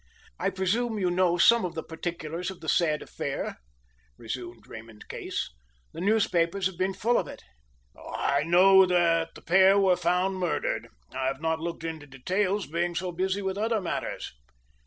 [0.39, 3.57] "I presume you know some of the particulars of the sad affair,"
[4.17, 5.51] resumed Raymond Case.
[5.93, 7.43] "The newspapers have been full of it."
[7.95, 10.87] "I know that the pair were found murdered.
[11.13, 14.33] I have not looked into details, being so busy with other matters."